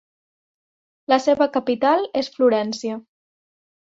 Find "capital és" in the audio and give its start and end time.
1.57-2.31